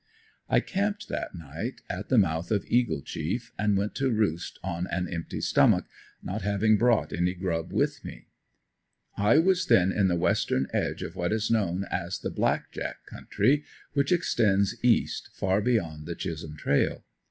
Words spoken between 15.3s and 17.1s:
far beyond the Chisholm trail.